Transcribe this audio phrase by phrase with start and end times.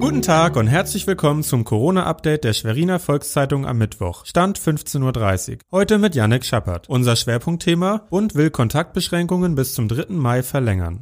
[0.00, 4.24] Guten Tag und herzlich willkommen zum Corona-Update der Schweriner Volkszeitung am Mittwoch.
[4.24, 5.58] Stand 15.30 Uhr.
[5.70, 6.88] Heute mit Yannick Schappert.
[6.88, 10.06] Unser Schwerpunktthema Bund will Kontaktbeschränkungen bis zum 3.
[10.08, 11.00] Mai verlängern.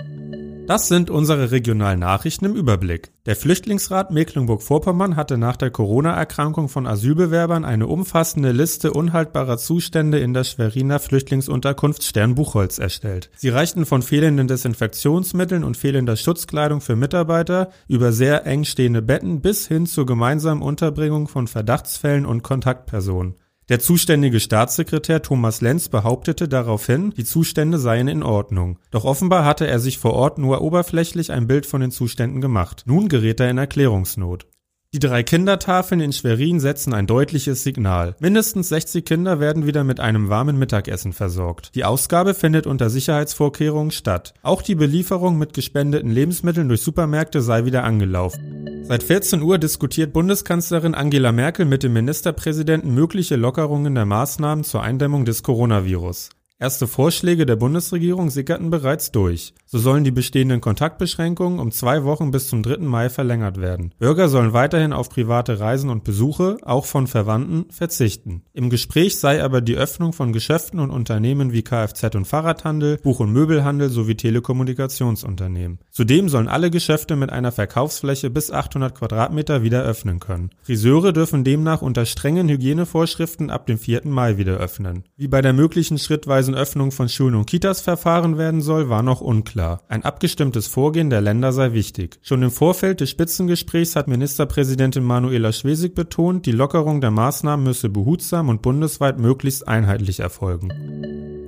[0.68, 3.10] Das sind unsere regionalen Nachrichten im Überblick.
[3.24, 10.34] Der Flüchtlingsrat Mecklenburg-Vorpommern hatte nach der Corona-Erkrankung von Asylbewerbern eine umfassende Liste unhaltbarer Zustände in
[10.34, 13.30] der Schweriner Flüchtlingsunterkunft Sternbuchholz erstellt.
[13.34, 19.40] Sie reichten von fehlenden Desinfektionsmitteln und fehlender Schutzkleidung für Mitarbeiter über sehr eng stehende Betten
[19.40, 23.36] bis hin zur gemeinsamen Unterbringung von Verdachtsfällen und Kontaktpersonen.
[23.68, 28.78] Der zuständige Staatssekretär Thomas Lenz behauptete daraufhin, die Zustände seien in Ordnung.
[28.90, 32.84] Doch offenbar hatte er sich vor Ort nur oberflächlich ein Bild von den Zuständen gemacht.
[32.86, 34.46] Nun gerät er in Erklärungsnot.
[34.94, 38.16] Die drei Kindertafeln in Schwerin setzen ein deutliches Signal.
[38.20, 41.74] Mindestens 60 Kinder werden wieder mit einem warmen Mittagessen versorgt.
[41.74, 44.32] Die Ausgabe findet unter Sicherheitsvorkehrungen statt.
[44.40, 48.84] Auch die Belieferung mit gespendeten Lebensmitteln durch Supermärkte sei wieder angelaufen.
[48.84, 54.80] Seit 14 Uhr diskutiert Bundeskanzlerin Angela Merkel mit dem Ministerpräsidenten mögliche Lockerungen der Maßnahmen zur
[54.80, 56.30] Eindämmung des Coronavirus.
[56.60, 59.54] Erste Vorschläge der Bundesregierung sickerten bereits durch.
[59.70, 62.78] So sollen die bestehenden Kontaktbeschränkungen um zwei Wochen bis zum 3.
[62.78, 63.92] Mai verlängert werden.
[63.98, 68.44] Bürger sollen weiterhin auf private Reisen und Besuche, auch von Verwandten, verzichten.
[68.54, 73.20] Im Gespräch sei aber die Öffnung von Geschäften und Unternehmen wie Kfz- und Fahrradhandel, Buch-
[73.20, 75.80] und Möbelhandel sowie Telekommunikationsunternehmen.
[75.90, 80.48] Zudem sollen alle Geschäfte mit einer Verkaufsfläche bis 800 Quadratmeter wieder öffnen können.
[80.62, 84.06] Friseure dürfen demnach unter strengen Hygienevorschriften ab dem 4.
[84.06, 85.04] Mai wieder öffnen.
[85.18, 89.20] Wie bei der möglichen schrittweisen Öffnung von Schulen und Kitas verfahren werden soll, war noch
[89.20, 89.57] unklar.
[89.88, 92.18] Ein abgestimmtes Vorgehen der Länder sei wichtig.
[92.22, 97.88] Schon im Vorfeld des Spitzengesprächs hat Ministerpräsidentin Manuela Schwesig betont, die Lockerung der Maßnahmen müsse
[97.88, 100.68] behutsam und bundesweit möglichst einheitlich erfolgen.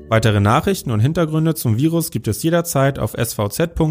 [0.08, 3.86] Weitere Nachrichten und Hintergründe zum Virus gibt es jederzeit auf svz.de-corona.